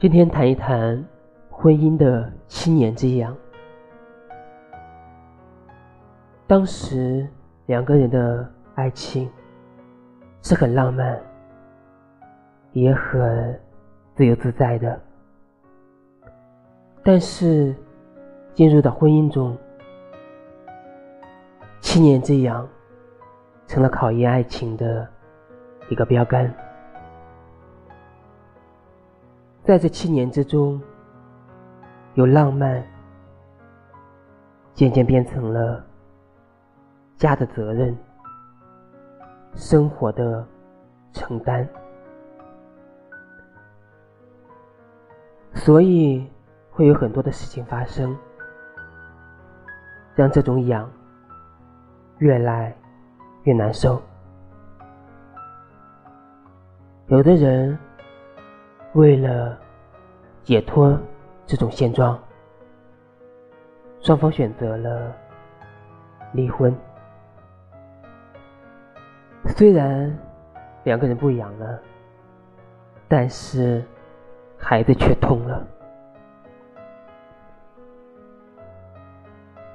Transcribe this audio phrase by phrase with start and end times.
[0.00, 1.04] 今天谈一谈
[1.50, 3.36] 婚姻的七年之痒。
[6.46, 7.28] 当时
[7.66, 9.30] 两个人的爱情
[10.40, 11.20] 是很浪漫，
[12.72, 13.60] 也很
[14.14, 14.98] 自由自在的。
[17.04, 17.76] 但是
[18.54, 19.54] 进入到婚姻中，
[21.82, 22.66] 七年之痒
[23.66, 25.06] 成了考验爱情的
[25.90, 26.50] 一个标杆。
[29.70, 30.82] 在这七年之中，
[32.14, 32.84] 有浪漫，
[34.74, 35.86] 渐渐变成了
[37.16, 37.96] 家的责任、
[39.54, 40.44] 生活的
[41.12, 41.64] 承担，
[45.54, 46.28] 所以
[46.72, 48.18] 会有很多的事情发生，
[50.16, 50.90] 让这种痒
[52.18, 52.76] 越来
[53.44, 54.02] 越难受。
[57.06, 57.78] 有的人。
[58.94, 59.56] 为了
[60.42, 60.98] 解脱
[61.46, 62.18] 这种现状，
[64.00, 65.14] 双方选择了
[66.32, 66.74] 离婚。
[69.56, 70.16] 虽然
[70.84, 71.78] 两个人不养了，
[73.08, 73.84] 但是
[74.58, 75.66] 孩子却痛了。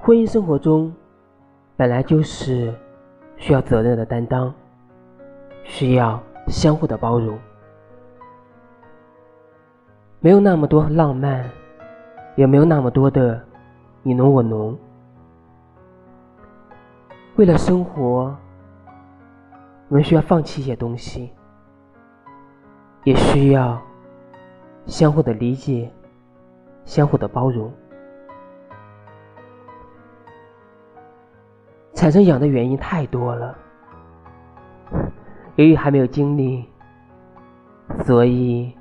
[0.00, 0.94] 婚姻生活中
[1.76, 2.74] 本来就是
[3.36, 4.54] 需要责任的担当，
[5.64, 7.38] 需要相互的包容。
[10.24, 11.44] 没有那么多浪漫，
[12.34, 13.38] 也没有那么多的
[14.02, 14.74] 你侬我侬。
[17.36, 18.34] 为了生活，
[19.88, 21.30] 我们需要放弃一些东西，
[23.04, 23.78] 也需要
[24.86, 25.92] 相互的理解，
[26.86, 27.70] 相互的包容。
[31.92, 33.54] 产生痒的原因太多了，
[35.56, 36.66] 由于还没有经历，
[38.06, 38.74] 所以。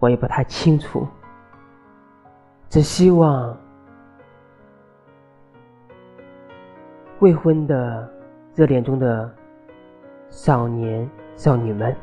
[0.00, 1.06] 我也不太清楚，
[2.70, 3.54] 只希望
[7.18, 8.10] 未婚的
[8.54, 9.30] 热恋中的
[10.30, 11.06] 少年
[11.36, 11.94] 少女们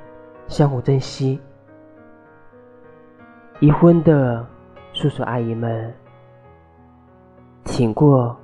[0.47, 1.39] 相互珍惜；
[3.59, 4.45] 已婚的
[4.93, 5.91] 叔叔阿姨们
[7.63, 8.37] 挺过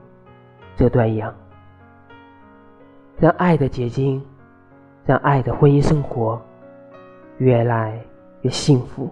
[0.76, 1.32] 这段痒，
[3.20, 4.26] 让爱的结晶，
[5.06, 6.42] 让爱的婚姻生活
[7.38, 8.04] 越来
[8.42, 9.08] 越幸福。